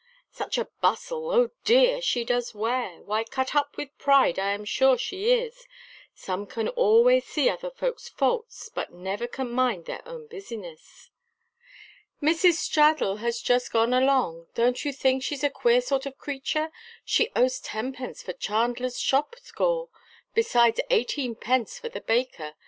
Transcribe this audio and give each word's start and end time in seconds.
Such 0.31 0.57
a 0.57 0.65
bustle, 0.81 1.29
oh! 1.29 1.51
dear, 1.63 2.01
she 2.01 2.23
does 2.25 2.55
wear, 2.55 3.03
Why 3.03 3.23
cut 3.23 3.53
up 3.53 3.77
with 3.77 3.95
pride 3.99 4.39
I 4.39 4.49
am 4.53 4.65
sure 4.65 4.97
she 4.97 5.31
is, 5.31 5.67
Some 6.15 6.47
can 6.47 6.69
always 6.69 7.23
see 7.25 7.47
other 7.47 7.69
folks' 7.69 8.09
faults, 8.09 8.71
But 8.73 8.89
they 8.89 8.97
never 8.97 9.27
can 9.27 9.51
mind 9.51 9.85
their 9.85 10.01
own 10.07 10.25
business 10.25 11.11
Mrs 12.19 12.53
Stradle 12.53 13.19
has 13.19 13.43
just 13.43 13.71
gone 13.71 13.93
along, 13.93 14.47
Don't 14.55 14.83
you 14.83 14.91
think 14.91 15.21
she's 15.21 15.43
a 15.43 15.51
queer 15.51 15.81
sort 15.81 16.07
of 16.07 16.17
creature 16.17 16.71
She 17.05 17.29
owes 17.35 17.59
tenpence 17.59 18.23
for 18.23 18.33
chandler's 18.33 18.99
shop 18.99 19.35
score, 19.43 19.89
Besides 20.33 20.79
eighteen 20.89 21.35
pence 21.35 21.77
for 21.77 21.89
the 21.89 22.01
baker. 22.01 22.55